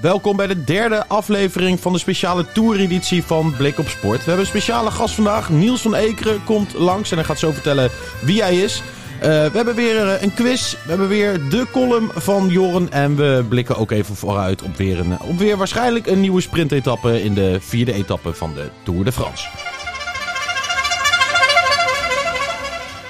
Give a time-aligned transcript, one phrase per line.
[0.00, 4.18] Welkom bij de derde aflevering van de speciale toureditie van Blik op Sport.
[4.18, 5.50] We hebben een speciale gast vandaag.
[5.50, 7.90] Niels van Ekeren komt langs en hij gaat zo vertellen
[8.22, 8.82] wie hij is.
[9.16, 10.72] Uh, we hebben weer eh, een quiz.
[10.72, 12.92] We hebben weer de column van Joren.
[12.92, 17.22] En we blikken ook even vooruit op weer, een, op weer waarschijnlijk een nieuwe sprintetappe
[17.22, 19.48] in de vierde etappe van de Tour de France.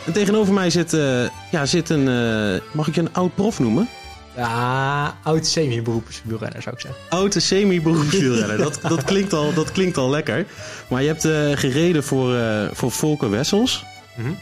[0.07, 2.05] En tegenover mij zit, uh, ja, zit een,
[2.73, 3.89] mag ik je een oud prof noemen?
[4.39, 7.01] Ja, oud semi-beroepswielrenner zou ik zeggen.
[7.09, 10.47] Oud semi-beroepswielrenner, dat, dat, klinkt al, dat klinkt al lekker.
[10.89, 13.85] Maar je hebt uh, gereden voor, uh, voor Volker Wessels.
[14.17, 14.37] Mm -hmm.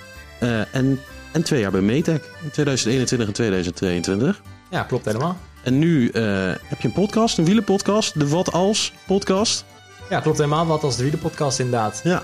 [0.48, 1.00] uh, en,
[1.32, 4.42] en twee jaar bij Metec, in 2021 en 2022.
[4.70, 5.38] Ja, klopt helemaal.
[5.62, 9.64] En nu heb je een podcast, een wielenpodcast, de Wat Als podcast.
[10.10, 10.66] Ja, klopt helemaal.
[10.66, 12.00] Wat Als de wielenpodcast inderdaad.
[12.04, 12.22] Ja,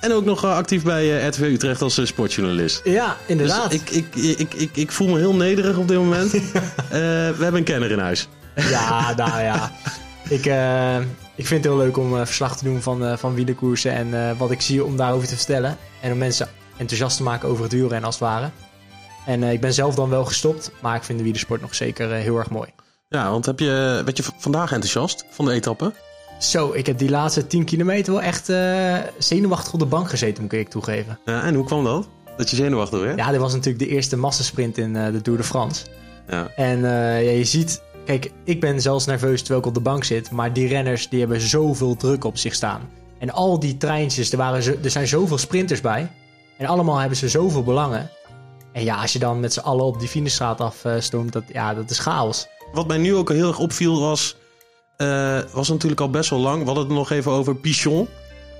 [0.00, 2.80] en ook nog actief bij RTV Utrecht als sportjournalist.
[2.84, 3.70] Ja, inderdaad.
[3.70, 6.34] Dus ik, ik, ik, ik, ik voel me heel nederig op dit moment.
[6.34, 6.40] uh,
[6.90, 8.28] we hebben een kenner in huis.
[8.54, 9.72] Ja, nou ja.
[10.28, 10.96] Ik, uh,
[11.34, 14.50] ik vind het heel leuk om uh, verslag te doen van, van wielerkoersen en wat
[14.50, 15.76] ik zie om daarover te vertellen.
[16.00, 18.50] En om mensen enthousiast te maken over het wielrennen als het ware.
[19.26, 22.38] En ik ben zelf dan wel gestopt, maar ik vind de wielersport nog zeker heel
[22.38, 22.68] erg mooi.
[23.08, 25.92] Ja, want heb je, werd je vandaag enthousiast van de etappe?
[26.40, 30.42] Zo, ik heb die laatste 10 kilometer wel echt uh, zenuwachtig op de bank gezeten,
[30.42, 31.18] moet ik toegeven.
[31.24, 32.08] Ja, en hoe kwam dat?
[32.36, 33.18] Dat je zenuwachtig werd?
[33.18, 35.86] Ja, dit was natuurlijk de eerste massasprint in uh, de Tour de France.
[36.28, 36.50] Ja.
[36.56, 40.04] En uh, ja, je ziet, kijk, ik ben zelfs nerveus terwijl ik op de bank
[40.04, 40.30] zit.
[40.30, 42.88] Maar die renners die hebben zoveel druk op zich staan.
[43.18, 46.10] En al die treintjes, er, waren zo, er zijn zoveel sprinters bij.
[46.56, 48.10] En allemaal hebben ze zoveel belangen.
[48.72, 51.90] En ja, als je dan met z'n allen op die finishstraat afstoomt, dat, ja, dat
[51.90, 52.48] is chaos.
[52.72, 54.36] Wat mij nu ook heel erg opviel was
[55.00, 56.58] uh, was natuurlijk al best wel lang.
[56.58, 58.08] We hadden het nog even over Pichon.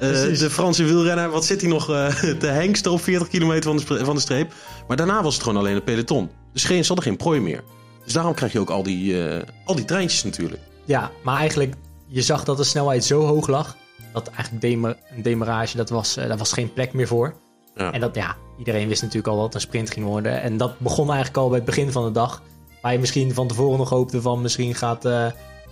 [0.00, 1.30] Uh, de Franse wielrenner.
[1.30, 2.08] Wat zit hij nog uh,
[2.38, 4.52] te hengsten op 40 kilometer van de, van de streep.
[4.88, 6.30] Maar daarna was het gewoon alleen een peloton.
[6.52, 7.62] Dus geen, ze hadden geen prooi meer.
[8.04, 9.16] Dus daarom krijg je ook al die,
[9.64, 10.62] al die treintjes natuurlijk.
[10.84, 11.74] Ja, maar eigenlijk,
[12.06, 13.76] je zag dat de snelheid zo hoog lag.
[14.12, 17.34] Dat eigenlijk demer, een demarage, dat was, daar was geen plek meer voor.
[17.74, 17.92] Ja.
[17.92, 20.42] En dat, ja, iedereen wist natuurlijk al dat het een sprint ging worden.
[20.42, 22.42] En dat begon eigenlijk al bij het begin van de dag.
[22.82, 25.04] Waar je misschien van tevoren nog hoopte van misschien gaat...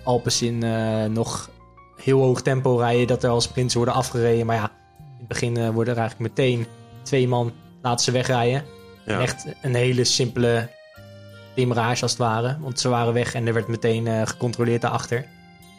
[0.08, 1.50] Alpecin uh, nog
[1.96, 3.06] heel hoog tempo rijden.
[3.06, 4.46] Dat er al sprints worden afgereden.
[4.46, 6.66] Maar ja, in het begin uh, worden er eigenlijk meteen
[7.02, 7.52] twee man
[7.82, 8.64] laten ze wegrijden.
[9.06, 9.20] Ja.
[9.20, 10.68] Echt een hele simpele
[11.54, 12.56] demarage als het ware.
[12.60, 15.26] Want ze waren weg en er werd meteen uh, gecontroleerd daarachter.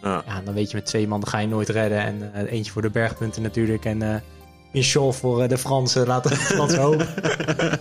[0.01, 0.23] Ja.
[0.25, 1.99] ja, dan weet je met twee man dan ga je nooit redden.
[1.99, 3.85] En eentje voor de bergpunten natuurlijk.
[3.85, 4.23] En
[4.71, 7.07] Michel voor de Fransen, laten we het Fransen hopen.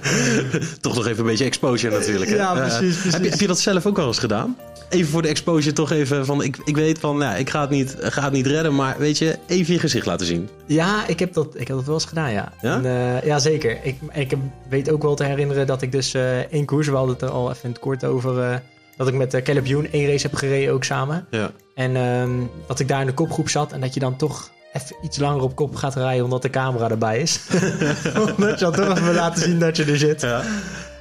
[0.81, 2.31] toch nog even een beetje exposure natuurlijk.
[2.31, 2.37] Hè?
[2.37, 2.79] Ja, precies.
[2.79, 3.13] precies.
[3.13, 4.57] Heb, je, heb, je, dat zelf ook al eens gedaan?
[4.89, 6.43] Even voor de exposure toch even van...
[6.43, 9.19] Ik, ik weet van, nou, ik ga het, niet, ga het niet redden, maar weet
[9.19, 10.49] je, even je gezicht laten zien.
[10.67, 12.53] Ja, ik heb dat, ik heb dat wel eens gedaan, ja.
[12.61, 13.79] Ja, en, uh, ja zeker.
[13.83, 14.37] Ik, ik
[14.69, 16.87] weet ook wel te herinneren dat ik dus uh, één koers...
[16.87, 18.51] We hadden het er al even in het kort over...
[18.51, 18.57] Uh,
[18.97, 21.27] dat ik met uh, Caleb Youn één race heb gereden ook samen.
[21.31, 21.51] Ja.
[21.75, 24.97] En um, dat ik daar in de kopgroep zat en dat je dan toch even
[25.03, 27.41] iets langer op kop gaat rijden omdat de camera erbij is.
[28.37, 30.21] omdat je dan toch even laten zien dat je er zit.
[30.21, 30.43] Ja.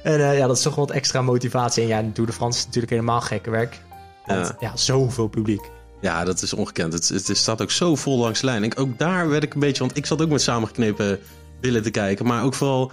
[0.08, 1.82] En uh, ja, dat is toch wat extra motivatie.
[1.82, 3.80] En ja, Tour de France is natuurlijk helemaal gekke werk.
[4.26, 5.70] Want ja, ja zoveel publiek.
[6.00, 6.92] Ja, dat is ongekend.
[6.92, 8.64] Het, het, staat ook zo vol langs de lijn.
[8.64, 9.82] En ook daar werd ik een beetje...
[9.82, 11.18] Want ik zat ook met samengeknepen
[11.60, 12.26] billen te kijken.
[12.26, 12.92] Maar ook vooral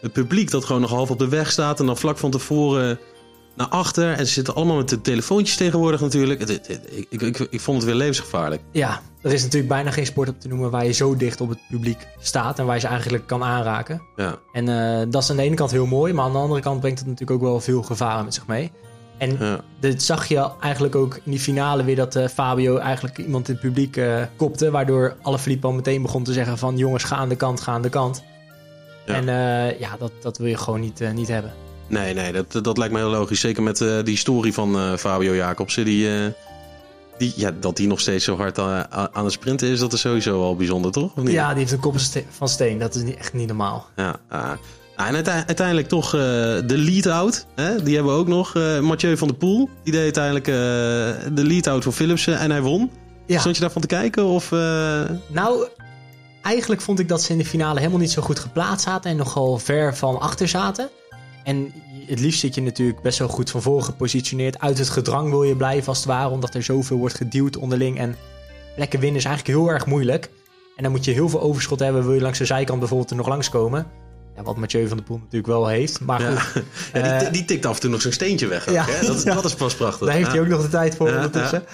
[0.00, 1.80] het publiek dat gewoon nog half op de weg staat.
[1.80, 2.98] En dan vlak van tevoren
[3.56, 4.12] naar achter.
[4.12, 6.40] En ze zitten allemaal met de telefoontjes tegenwoordig natuurlijk.
[6.40, 8.62] Ik, ik, ik, ik, vond het weer levensgevaarlijk.
[8.70, 11.48] Ja, er is natuurlijk bijna geen sport op te noemen waar je zo dicht op
[11.48, 12.58] het publiek staat.
[12.58, 14.02] En waar je ze eigenlijk kan aanraken.
[14.16, 14.38] Ja.
[14.52, 16.12] En uh, dat is aan de ene kant heel mooi.
[16.12, 18.72] Maar aan de andere kant brengt het natuurlijk ook wel veel gevaren met zich mee.
[19.18, 19.60] En ja.
[19.80, 23.54] dit zag je eigenlijk ook in die finale weer dat uh, Fabio eigenlijk iemand in
[23.54, 24.70] het publiek uh, kopte.
[24.70, 27.82] Waardoor alle Filippo meteen begon te zeggen van jongens ga aan de kant, ga aan
[27.82, 28.24] de kant.
[29.06, 29.14] Ja.
[29.14, 29.24] En
[29.78, 31.52] ja, dat, dat wil je gewoon niet, niet hebben.
[31.88, 33.40] Nee, nee, dat, dat lijkt me heel logisch.
[33.40, 35.84] Zeker met uh, die story van uh, Fabio Jacobsen.
[35.84, 36.26] Die, uh,
[37.18, 40.00] die, ja, dat die nog steeds zo hard aan, aan het sprinten is, dat is
[40.00, 41.12] sowieso al bijzonder, toch?
[41.16, 41.32] Of niet?
[41.32, 41.96] Ja, die heeft een kop
[42.28, 42.78] van steen.
[42.78, 43.86] Dat is niet, echt niet normaal.
[43.96, 44.18] Ja,
[44.96, 45.14] en
[45.46, 47.46] uiteindelijk toch de lead-out.
[47.56, 48.54] Die hebben we ook nog.
[48.80, 49.68] Mathieu van der Poel.
[49.84, 50.44] Die deed uiteindelijk
[51.36, 52.90] de lead-out voor Philipsen en hij won.
[53.26, 53.38] Ja.
[53.38, 54.24] Stond je daarvan te kijken?
[54.24, 54.50] Of,
[55.26, 55.68] Nou,
[56.42, 59.10] eigenlijk vond ik dat ze in de finale helemaal niet zo goed geplaatst zaten.
[59.10, 60.88] En nogal ver van achter zaten.
[61.46, 61.72] En
[62.06, 64.60] het liefst zit je natuurlijk best wel goed van voren gepositioneerd.
[64.60, 67.98] Uit het gedrang wil je blijven als het ware, omdat er zoveel wordt geduwd onderling.
[67.98, 68.16] En
[68.74, 70.30] plekken winnen is eigenlijk heel erg moeilijk.
[70.76, 72.04] En dan moet je heel veel overschot hebben.
[72.04, 73.86] Wil je langs de zijkant bijvoorbeeld er nog langskomen.
[74.36, 76.00] Ja, wat Mathieu van der Poel natuurlijk wel heeft.
[76.00, 76.62] Maar goed,
[76.92, 78.68] Ja, die, Eh, die tikt af en toe nog zo'n steentje weg.
[78.68, 79.06] Ook, Ja, hè?
[79.06, 80.06] Dat, dat is pas prachtig.
[80.06, 81.64] daar heeft hij ook nog de tijd voor ondertussen.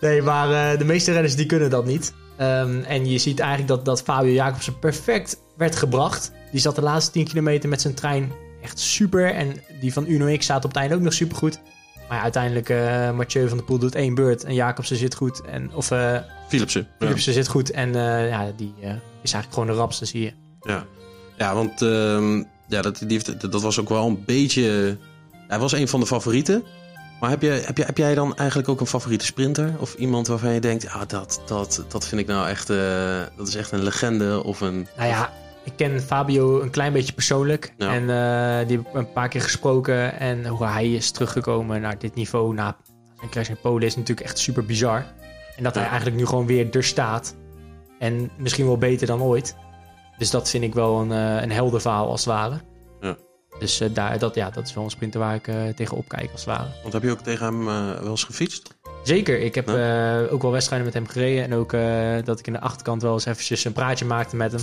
[0.00, 2.12] Nee, maar eh, de meeste renners die kunnen dat niet.
[2.36, 6.32] Ehm, en je ziet eigenlijk dat, dat Fabio Jacobsen perfect werd gebracht.
[6.52, 8.32] Die zat de laatste 10 kilometer met zijn trein
[8.62, 9.34] echt super.
[9.34, 11.60] En die van Uno X staat op het einde ook nog super goed.
[12.08, 14.44] Maar ja, uiteindelijk, eh Mathieu van der Poel doet één beurt.
[14.44, 15.40] En Jacobsen zit goed.
[15.40, 16.16] En, of eh
[16.48, 16.80] Philipsen.
[16.80, 17.06] Ja.
[17.06, 17.70] Philipsen zit goed.
[17.70, 18.74] En eh, ja, die
[19.22, 20.32] is eigenlijk gewoon de rapste, zie je.
[20.60, 20.86] Ja,
[21.36, 24.96] ja want ehm, ja, dat, die heeft, dat was ook wel een beetje...
[25.48, 26.64] Hij was een van de favorieten.
[27.20, 29.74] Maar heb, je, heb, je, heb jij dan eigenlijk ook een favoriete sprinter?
[29.78, 32.66] Of iemand waarvan je denkt, ah, dat, dat, dat vind ik nou echt...
[33.36, 34.86] dat is echt een legende of een...
[34.96, 35.32] Nou ja,
[35.64, 37.72] ik ken Fabio een klein beetje persoonlijk.
[37.76, 37.94] Ja.
[37.94, 40.18] En eh, die heb ik een paar keer gesproken.
[40.20, 42.76] En hoe hij is teruggekomen naar dit niveau na
[43.18, 45.04] zijn crash in Polen is natuurlijk echt super bizar.
[45.56, 45.88] En dat hij Ja.
[45.88, 47.36] eigenlijk nu gewoon weer er staat.
[47.98, 49.56] En misschien wel beter dan ooit.
[50.18, 52.60] Dus dat vind ik wel een, eh een helder verhaal als het ware.
[53.00, 53.16] Ja.
[53.58, 56.30] Dus eh, daar, dat, ja, dat is wel een sprinter waar ik eh tegen opkijk
[56.32, 56.68] als het ware.
[56.82, 58.78] Want heb je ook tegen hem wel eens gefietst?
[59.02, 59.68] Zeker, ik heb
[60.30, 61.44] ook wel wedstrijden met hem gereden.
[61.44, 61.70] En ook
[62.26, 64.60] dat ik in de achterkant wel eens eventjes een praatje maakte met hem.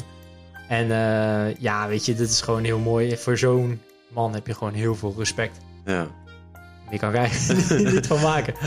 [0.67, 3.17] En eh, ja, weet je, dit is gewoon heel mooi.
[3.17, 3.79] Voor zo'n
[4.13, 5.57] man heb je gewoon heel veel respect.
[5.85, 6.07] Ja.
[6.91, 7.29] Je kan er
[7.93, 8.53] niet van maken.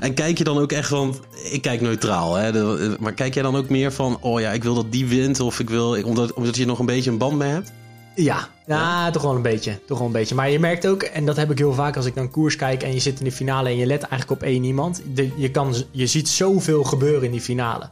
[0.00, 1.14] En kijk je dan ook echt van...
[1.50, 2.52] Ik kijk neutraal, hè?
[2.52, 4.18] de- maar kijk jij dan ook meer van...
[4.20, 5.40] Oh ja, ik wil dat die wint.
[5.40, 6.02] Of ik wil...
[6.04, 7.72] Omdat, omdat je nog een beetje een band mee hebt?
[8.14, 9.78] Ja, ja, toch wel een beetje.
[9.86, 10.34] Toch wel een beetje.
[10.34, 12.82] Maar je merkt ook, en dat heb ik heel vaak als ik dan koers kijk
[12.82, 15.02] en je zit in de finale en je let eigenlijk op één iemand.
[15.14, 17.88] De- je, kan, je ziet zoveel gebeuren in die finale.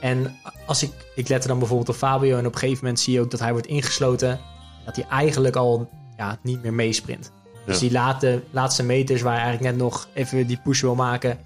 [0.00, 0.36] En
[0.66, 3.12] als ik, ik let er dan bijvoorbeeld op Fabio en op een gegeven moment zie
[3.14, 4.40] je ook dat hij wordt ingesloten.
[4.84, 7.32] Dat hij eigenlijk al ja, niet meer meesprint.
[7.66, 7.80] Dus Ja.
[7.80, 11.38] die late, laatste meters waar hij eigenlijk net nog even die push wil maken.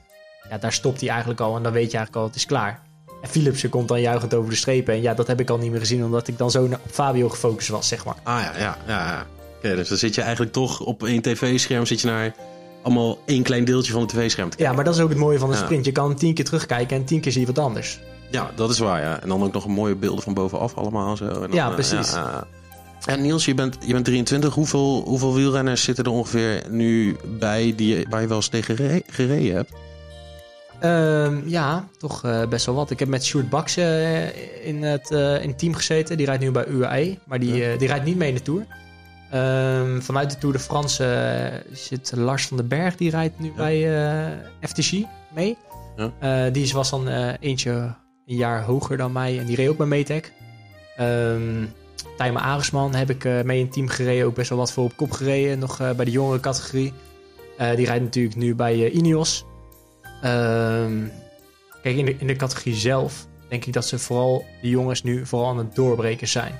[0.50, 2.80] Ja, daar stopt hij eigenlijk al en dan weet je eigenlijk al, het is klaar.
[3.22, 4.94] En Philipsen komt dan juichend over de strepen.
[4.94, 7.28] En ja, dat heb ik al niet meer gezien, omdat ik dan zo op Fabio
[7.28, 8.14] gefocust was, zeg maar.
[8.22, 9.06] Ah ja, ja, ja.
[9.06, 9.26] ja.
[9.56, 11.86] Oké, dus dan zit je eigenlijk toch op één tv-scherm...
[11.86, 12.34] zit je naar
[12.82, 14.66] allemaal één klein deeltje van het tv-scherm te kijken.
[14.66, 15.62] Ja, maar dat is ook het mooie van een Ja.
[15.64, 15.84] sprint.
[15.84, 18.00] Je kan tien keer terugkijken en tien keer zie je wat anders.
[18.30, 19.20] Ja, dat is waar, ja.
[19.22, 21.16] En dan ook nog een mooie beelden van bovenaf allemaal.
[21.16, 21.24] Zo.
[21.28, 22.12] En dan, Ja, eh, precies.
[22.12, 22.46] ja.
[23.06, 24.54] En Niels, je bent, je bent 23.
[24.54, 29.02] Hoeveel, hoeveel wielrenners zitten er ongeveer nu bij die, waar je wel eens tegen gere-
[29.06, 29.72] gereden hebt?
[30.80, 32.90] Ehm, ja, toch eh, best wel wat.
[32.90, 36.16] Ik heb met Sjoerd Baks eh, in, het, in het team gezeten.
[36.16, 38.66] Die rijdt nu bij UAE, maar die, die rijdt niet mee in de Tour.
[39.30, 42.96] Ehm, vanuit de Tour de France zit Lars van den Berg.
[42.96, 43.88] Die rijdt nu bij
[44.60, 44.92] FTG
[45.34, 45.56] mee.
[46.20, 46.50] Ja.
[46.50, 47.08] Die was dan
[47.40, 47.94] eentje
[48.26, 49.38] een jaar hoger dan mij.
[49.38, 50.32] En die reed ook bij Metec.
[50.96, 51.64] Ehm
[52.16, 54.26] Tijmen Aresman heb ik eh, mee in team gereden.
[54.26, 55.58] Ook best wel wat voor op kop gereden.
[55.58, 56.92] Nog eh, bij de jongere categorie.
[57.58, 59.44] Eh, die rijdt natuurlijk nu bij Ineos.
[60.22, 61.02] Ehm,
[61.82, 65.26] kijk, in de, in de categorie zelf denk ik dat ze vooral, die jongens nu
[65.26, 66.54] vooral aan het doorbreken zijn.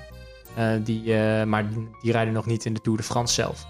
[0.84, 1.14] Die,
[1.44, 1.68] maar
[2.02, 3.64] die rijden nog niet in de Tour de France zelf.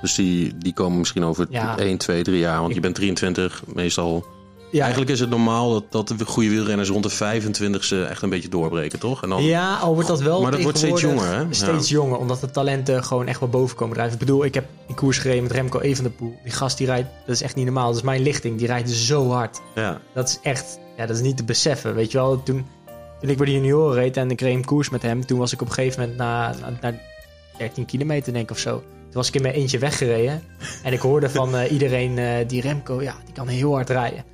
[0.00, 1.78] Dus die, die komen misschien over Ja.
[1.78, 2.56] 1, 2, 3 jaar.
[2.56, 4.26] Want Ik- je bent 23, meestal.
[4.72, 8.28] Ja, Eigenlijk is het normaal dat, dat de goede wielrenners rond de 25ste echt een
[8.28, 9.22] beetje doorbreken, toch?
[9.22, 11.44] En dan, Ja, al wordt dat wel Maar dat wordt steeds jonger, hè?
[11.50, 14.14] Steeds jonger, omdat de talenten gewoon echt wel boven komen drijven.
[14.14, 16.38] Ik bedoel, ik heb in koers gereden met Remco Evenepoel.
[16.42, 17.86] Die gast die rijdt, dat is echt niet normaal.
[17.86, 19.60] Dat is mijn lichting, die rijdt zo hard.
[19.74, 20.00] ja.
[20.14, 21.94] Dat is echt, ja, dat is niet te beseffen.
[21.94, 22.66] Weet je wel, toen,
[23.20, 25.52] toen ik bij de junioren reed en ik reed een koers met hem, toen was
[25.52, 26.98] ik op een gegeven moment na, na, na
[27.58, 28.70] 13 kilometer denk ik of zo.
[28.78, 30.42] Toen was ik in mijn eentje weggereden.
[30.82, 34.24] En ik hoorde van eh, iedereen, eh, die Remco, ja, die kan heel hard rijden.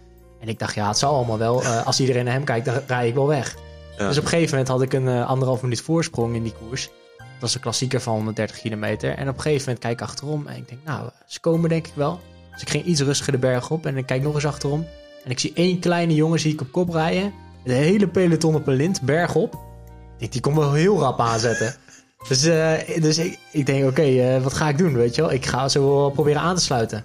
[0.40, 1.62] En ik dacht, ja, het zal allemaal wel.
[1.62, 3.56] Eh, als iedereen naar hem kijkt, dan rijd ik wel weg.
[3.98, 4.08] Ja.
[4.08, 6.90] Dus op een gegeven moment had ik een eh, anderhalf minuut voorsprong in die koers.
[7.16, 9.14] Dat was een klassieker van 130 kilometer.
[9.14, 11.86] En op een gegeven moment kijk ik achterom en ik denk, nou, ze komen denk
[11.86, 12.20] ik wel.
[12.52, 14.86] Dus ik ging iets rustiger de berg op en ik kijk nog eens achterom.
[15.24, 17.32] En ik zie één kleine jongen zie ik op kop rijden.
[17.64, 19.52] De hele peloton op een lint, bergop.
[19.54, 21.74] Ik denk, die komt wel heel rap aanzetten.
[22.28, 25.32] dus eh, dus ik, ik denk, oké, wat ga ik doen, weet je wel?
[25.32, 27.04] Ik ga zo wel proberen aan te sluiten.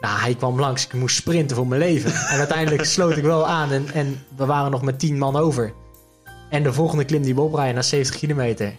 [0.00, 0.84] Nou, hij kwam langs.
[0.84, 2.12] Ik moest sprinten voor mijn leven.
[2.32, 3.70] En uiteindelijk sloot ik wel aan.
[3.72, 5.72] En, en we waren nog met tien man over.
[6.50, 8.76] En de volgende klim die we oprijden naar 70 kilometer.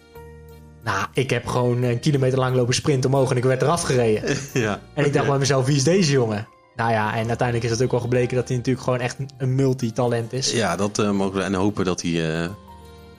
[0.84, 4.38] Nou, ik heb gewoon een kilometer lang lopen sprinten omhoog en ik werd eraf gereden.
[4.54, 4.80] ja.
[4.94, 6.48] En ik dacht bij mezelf, wie is deze jongen?
[6.76, 9.56] Nou ja, en uiteindelijk is het ook wel gebleken dat hij natuurlijk gewoon echt een
[9.56, 10.52] multitalent is.
[10.52, 11.42] Ja, dat eh, mogen we.
[11.44, 12.50] En hopen dat hij eh, een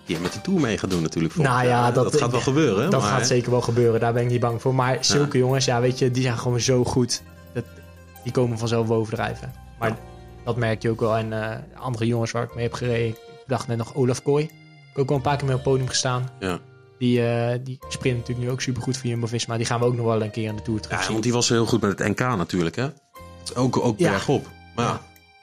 [0.06, 1.34] keer met de Tour mee gaat doen natuurlijk.
[1.34, 1.92] volgend Nou ja, jaar.
[1.92, 2.90] dat- gaat wel gebeuren.
[2.90, 4.74] Dat maar- gaat zeker wel gebeuren, daar ben ik niet bang voor.
[4.74, 7.22] Maar zulke jongens, ja, weet je, die zijn gewoon zo goed.
[8.22, 9.52] Die komen vanzelf bovendrijven.
[9.78, 9.96] Maar
[10.44, 11.16] dat merk je ook wel.
[11.16, 14.44] En eh, andere jongens waar ik mee heb gereden, ik dacht net nog Olaf Kooi.
[14.44, 14.50] Ik
[14.96, 16.28] heb ook wel een paar keer mee op het podium gestaan.
[16.40, 16.58] Ja.
[16.98, 19.56] Die, eh, die sprint natuurlijk nu ook supergoed voor Jumbo-Visma.
[19.56, 21.32] Die gaan we ook nog wel een keer in de Tour terug Ja, want die
[21.32, 22.86] was heel goed met het NK natuurlijk, hè?
[23.54, 24.10] Ook, ook Ja.
[24.10, 24.46] bergop.
[24.74, 25.00] Maar ja.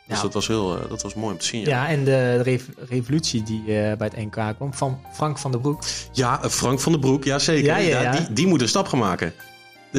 [0.08, 0.22] Dus Ja.
[0.22, 1.62] dat, was heel, eh, dat was mooi om te zien.
[1.62, 5.60] Ja, Ja, en de rev- revolutie die bij het NK kwam van Frank van der
[5.60, 5.84] Broek.
[6.12, 7.66] ja Frank van den Broek, ja zeker.
[7.66, 8.12] Ja, ja, ja.
[8.12, 9.34] die, die moet een stap gaan maken.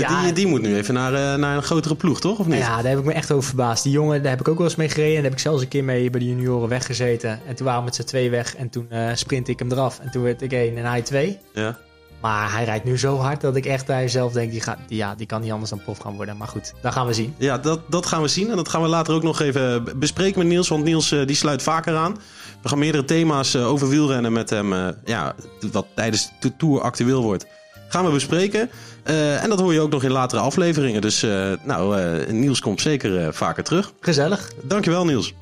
[0.01, 0.23] Ja.
[0.23, 2.39] die, die moet nu even naar, eh, naar een grotere ploeg, toch?
[2.39, 2.59] Of niet?
[2.59, 3.83] Ja, daar heb ik me echt over verbaasd.
[3.83, 5.09] Die jongen, daar heb ik ook wel eens mee gereden.
[5.11, 7.41] En daar heb ik zelfs een keer mee bij de junioren weggezeten.
[7.47, 8.57] En toen waren we met z'n twee weg.
[8.57, 9.99] En toen eh sprint ik hem eraf.
[10.01, 11.39] En toen werd ik één en hij twee.
[11.53, 11.79] Ja.
[12.21, 14.51] Maar hij rijdt nu zo hard dat ik echt bij zelf denk...
[14.51, 16.37] Die, gaat, die, ja, die kan niet anders dan prof gaan worden.
[16.37, 17.35] Maar goed, dat gaan we zien.
[17.37, 18.51] Ja, dat, dat gaan we zien.
[18.51, 20.69] En dat gaan we later ook nog even bespreken met Niels.
[20.69, 22.17] Want Niels eh, die sluit vaker aan.
[22.63, 24.95] We gaan meerdere thema's over wielrennen met hem.
[25.05, 25.35] ja,
[25.73, 27.47] wat tijdens de Tour actueel wordt.
[27.89, 28.71] Gaan we bespreken.
[29.03, 31.01] Eh, en dat hoor je ook nog in latere afleveringen.
[31.01, 33.93] Dus eh, nou, eh, Niels komt zeker eh, vaker terug.
[34.01, 34.53] Gezellig.
[34.63, 35.35] Dankjewel Niels.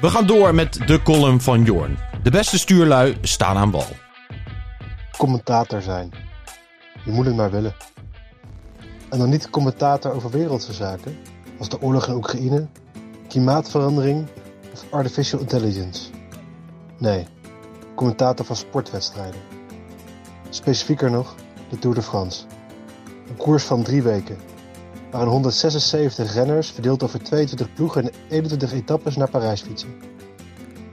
[0.00, 1.98] We gaan door met de column van Jorn.
[2.22, 3.86] De beste stuurlui staan aan bal.
[5.16, 6.10] commentator zijn.
[7.04, 7.74] Je moet het maar willen.
[9.10, 11.16] En dan niet commentator over wereldse zaken,
[11.58, 12.66] als de oorlog in Oekraïne,
[13.28, 14.26] klimaatverandering
[14.72, 16.10] of artificial intelligence.
[16.98, 17.26] Nee,
[17.94, 19.40] commentator van sportwedstrijden.
[20.48, 21.34] Specifieker nog,
[21.68, 22.44] de Tour de France.
[23.28, 24.36] Een koers van drie weken,
[25.10, 29.94] waarin 176 renners verdeeld over 22 ploegen en 21 etappes naar Parijs fietsen.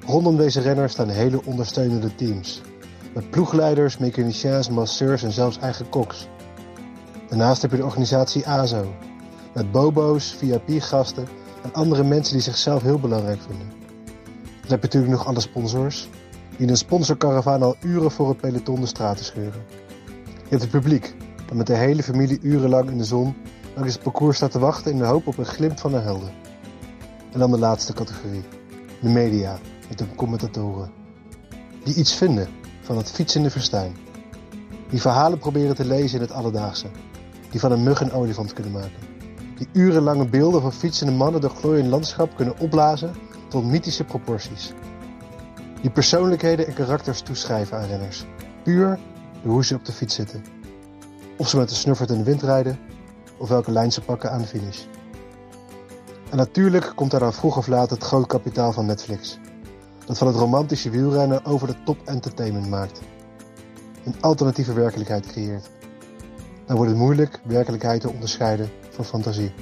[0.05, 2.61] Rondom deze renners staan hele ondersteunende teams,
[3.13, 6.27] met ploegleiders, mechaniciens, masseurs en zelfs eigen koks.
[7.27, 8.93] Daarnaast heb je de organisatie AZO,
[9.53, 11.27] met bobo's, VIP-gasten
[11.63, 13.69] en andere mensen die zichzelf heel belangrijk vinden.
[14.61, 16.09] Dan heb je natuurlijk nog alle sponsors,
[16.61, 19.61] die in een sponsorcaravaan al uren voor het peloton de straten scheuren.
[20.15, 21.15] Je hebt het publiek,
[21.45, 23.35] dat met de hele familie urenlang in de zon
[23.75, 26.31] langs het parcours staat te wachten in de hoop op een glimp van de helden.
[27.31, 28.43] En dan de laatste categorie,
[29.01, 29.57] de media,
[29.89, 30.91] met hun commentatoren.
[31.83, 32.47] Die iets vinden
[32.81, 33.95] van het fietsende verstijn.
[34.89, 36.87] Die verhalen proberen te lezen in het alledaagse.
[37.51, 38.99] Die van een mug een olifant kunnen maken.
[39.57, 43.13] Die urenlange beelden van fietsende mannen door glooiend landschap kunnen opblazen
[43.49, 44.73] tot mythische proporties.
[45.81, 48.25] Die persoonlijkheden en karakters toeschrijven aan renners.
[48.63, 48.99] Puur
[49.43, 50.43] door hoe ze op de fiets zitten.
[51.37, 52.79] Of ze met een snuffert in de wind rijden,
[53.37, 54.83] of welke lijn ze pakken aan de finish.
[56.29, 59.39] En natuurlijk komt daar dan vroeg of laat het groot kapitaal van Netflix
[60.05, 63.01] dat van het romantische wielrennen over de top entertainment maakt.
[64.03, 65.69] Een alternatieve werkelijkheid creëert.
[66.65, 69.53] Dan wordt het moeilijk werkelijkheid te onderscheiden van fantasie.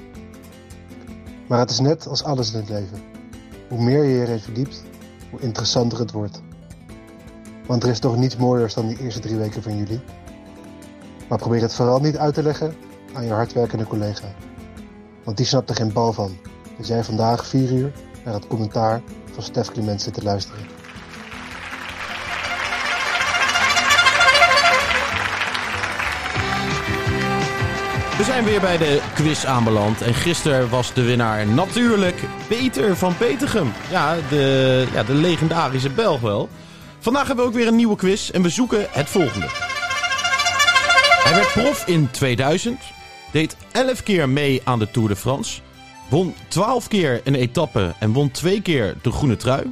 [1.48, 3.02] Maar het is net als alles in het leven.
[3.70, 4.84] Hoe meer je je erin verdiept,
[5.30, 6.42] hoe interessanter het wordt.
[7.66, 10.02] Want er is toch niets mooiers dan die eerste drie weken van juli.
[11.30, 12.76] Maar probeer het vooral niet uit te leggen
[13.14, 14.28] aan je hardwerkende collega.
[15.24, 16.38] Want die snapt er geen bal van.
[16.78, 17.92] Dus jij vandaag vier uur
[18.26, 20.79] naar het commentaar van Stef Clement zit te luisteren.
[28.20, 30.02] We zijn weer bij de quiz aanbeland.
[30.02, 33.72] En gisteren was de winnaar natuurlijk Peter van Petergem.
[33.90, 36.50] Ja de, ja, de legendarische Belg wel.
[37.00, 39.46] Vandaag hebben we ook weer een nieuwe quiz en we zoeken het volgende.
[41.24, 42.82] Hij werd prof in 2000,
[43.32, 45.62] deed 11 keer mee aan de Tour de France,
[46.10, 49.72] won 12 keer een etappe en won 2 keer de groene trui.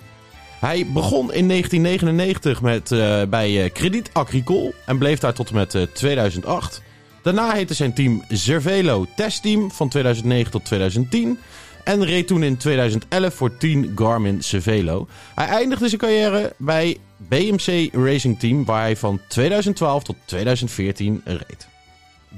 [0.59, 5.55] Hij begon in 1999 met, eh, bij eh, Credit Agricole en bleef daar tot en
[5.55, 6.85] met eh, 2008.
[7.27, 11.39] Daarna heette zijn team Cervelo Testteam van 2009 tot 2010.
[11.83, 15.07] En reed toen in 2011 voor Team Garmin Cervelo.
[15.35, 21.67] Hij eindigde zijn carrière bij BMC Racing Team, waar hij van 2012 tot 2014 reed.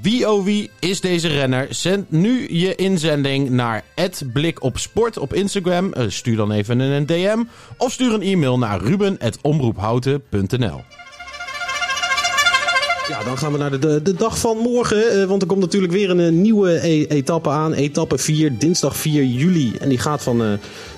[0.02, 1.68] Wie oh wie is deze renner?
[1.70, 3.84] Zend nu je inzending naar
[4.34, 5.94] Blik op Sport op Instagram.
[5.94, 7.44] Eh, Stuur dan even een DM.
[7.78, 10.82] Of stuur een e-mail naar ruben.omroephouten.nl
[13.10, 15.22] Ja, dan gaan we naar de, de, de dag van morgen.
[15.22, 17.74] eh, want er komt natuurlijk weer een, eh, nieuwe e- etappe aan.
[17.74, 19.74] Etappe 4, dinsdag 4 juli.
[19.80, 20.48] En die gaat van eh,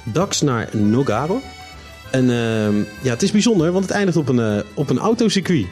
[0.03, 1.41] Dax naar Nogaro.
[2.12, 5.65] En ehm, ja, het is bijzonder, want het eindigt op een, op een autocircuit.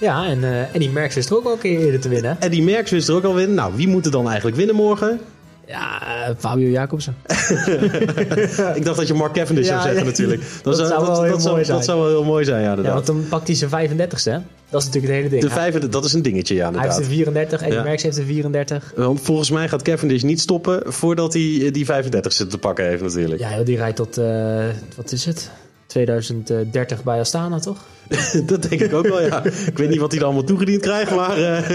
[0.00, 2.36] Ja, en, en die Merckx is er ook al een keer eerder te winnen.
[2.40, 3.56] En die Merckx wist er ook al winnen.
[3.56, 5.20] Nou, wie moet er dan eigenlijk winnen morgen?
[5.66, 7.16] Ja, eh, Fabio Jacobsen.
[8.74, 10.42] Ik dacht dat je Mark Cavendish zou zeggen natuurlijk.
[10.62, 11.76] Dat zou wel heel zou, mooi zijn.
[11.76, 12.94] Dat zou wel heel mooi zijn, ja, Ja, inderdaad.
[12.94, 14.30] want dan pakt hij zijn 35ste.
[14.30, 14.38] hè?
[14.70, 15.42] Dat is natuurlijk het hele ding.
[15.42, 17.82] de Hij- vijfde, dat is een dingetje, ja, hij heeft de 34 en Ja.
[17.82, 18.92] Merckx heeft de 34.
[18.96, 23.02] Want volgens mij gaat Cavendish niet stoppen voordat hij eh, die 35 te pakken heeft
[23.02, 23.40] natuurlijk.
[23.40, 24.64] Ja, die rijdt tot, eh,
[24.96, 25.50] wat is het?
[26.00, 27.78] 2030 bij Astana, toch?
[28.46, 29.44] dat denk ik ook wel, ja.
[29.44, 31.70] Ik weet niet wat hij dan allemaal toegediend krijgt, maar eh,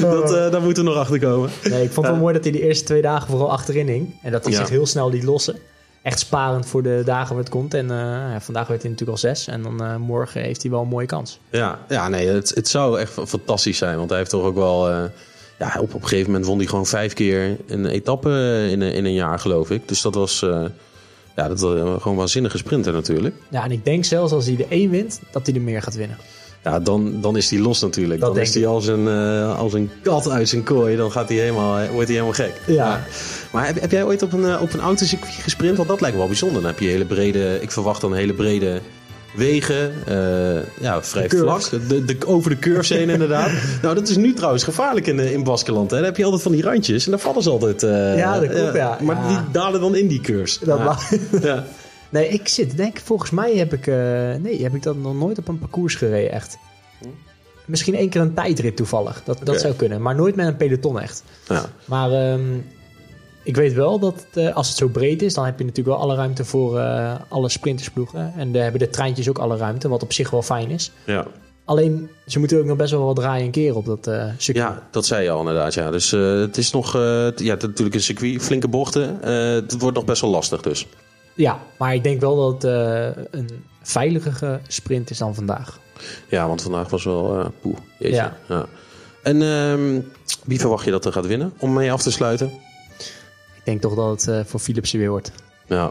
[0.00, 1.50] dat, eh, daar moeten we nog achter komen.
[1.70, 4.14] Nee, ik vond het wel mooi dat hij de eerste twee dagen vooral achterin hing.
[4.22, 4.58] En dat hij Ja.
[4.58, 5.56] zich heel snel liet lossen.
[6.02, 7.74] Echt sparend voor de dagen waar het komt.
[7.74, 9.46] En eh, ja, vandaag werd hij natuurlijk al zes.
[9.46, 11.38] En dan morgen heeft hij wel een mooie kans.
[11.50, 13.96] Ja, ja nee, het, het zou echt fantastisch zijn.
[13.96, 14.90] Want hij heeft toch ook wel...
[15.58, 18.92] ja, op, op een gegeven moment won hij gewoon vijf keer een etappe in, een-
[18.92, 19.88] in een jaar, geloof ik.
[19.88, 20.44] Dus dat was,
[21.36, 23.34] ja, dat was gewoon waanzinnige sprinter natuurlijk.
[23.48, 25.94] Ja, en ik denk zelfs als hij de één wint, dat hij er meer gaat
[25.94, 26.16] winnen.
[26.66, 28.20] Ja, dan, dan is hij los natuurlijk.
[28.20, 30.96] Dat dan is hij als een, eh, als een kat uit zijn kooi.
[30.96, 32.60] Dan gaat hij helemaal, eh, wordt hij helemaal gek.
[32.66, 33.04] Ja.
[33.52, 35.76] Maar heb, heb jij ooit op een, eh, op een autocircuit gesprint?
[35.76, 36.60] Want dat lijkt me wel bijzonder.
[36.60, 38.80] Dan heb je hele brede, ik verwacht dan hele brede
[39.34, 39.92] wegen.
[40.06, 41.70] eh, ja, vrij De vlak.
[41.88, 43.50] De, de, over de curves heen inderdaad.
[43.82, 45.90] Nou, dat is nu trouwens gevaarlijk in, eh, in Baskeland.
[45.90, 45.96] Hè.
[45.96, 47.04] Dan heb je altijd van die randjes.
[47.04, 47.82] En dan vallen ze altijd.
[47.82, 48.98] eh, Ja, dat klopt, ja.
[49.02, 49.28] Maar Ja.
[49.28, 50.58] die dalen dan in die curves.
[50.58, 50.78] Dat
[51.42, 51.64] ja.
[52.08, 53.86] Nee, ik zit, denk volgens mij heb ik,
[54.42, 56.58] nee, heb ik dat nog nooit op een parcours gereden, echt.
[57.64, 60.02] Misschien één keer een tijdrit toevallig, dat, dat zou kunnen.
[60.02, 61.22] Maar nooit met een peloton echt.
[61.48, 61.64] Ja.
[61.84, 62.40] Maar ehm,
[63.46, 66.06] ik weet wel dat eh, als het zo breed is, dan heb je natuurlijk wel
[66.06, 68.32] alle ruimte voor eh, alle sprintersploegen.
[68.36, 70.92] En daar hebben de treintjes ook alle ruimte, wat op zich wel fijn is.
[71.04, 71.26] Ja.
[71.64, 74.66] Alleen, ze moeten ook nog best wel wat draaien en keren op dat eh circuit.
[74.66, 75.74] Ja, dat zei je al inderdaad.
[75.74, 75.90] Ja.
[75.90, 79.18] Dus het is nog, ja, het is natuurlijk een circuit, flinke bochten.
[79.54, 80.86] Het wordt nog best wel lastig dus.
[81.34, 82.72] Ja, maar ik denk wel dat het
[83.30, 85.78] een veiligere sprint is dan vandaag.
[86.28, 87.76] Ja, want vandaag was wel eh poeh.
[87.98, 88.16] Jeetje.
[88.16, 88.36] Ja.
[88.48, 88.66] Ja.
[89.22, 90.00] En ehm,
[90.44, 92.50] wie verwacht je dat er gaat winnen om mee af te sluiten?
[93.66, 95.32] Ik denk toch dat het eh, voor Philipsen weer wordt.
[95.66, 95.90] Ja,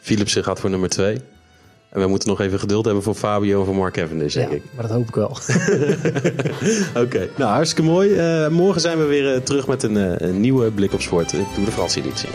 [0.00, 1.20] Philipsen gaat voor nummer twee.
[1.88, 4.56] En we moeten nog even geduld hebben voor Fabio en voor Mark Cavendish, denk Ja,
[4.56, 4.62] ik.
[4.74, 5.28] maar dat hoop ik wel.
[7.04, 8.14] Oké, nou hartstikke mooi.
[8.14, 11.42] Eh, morgen zijn we weer eh, terug met een, een nieuwe Blik op Sport, de
[11.54, 12.28] Tour de France editie.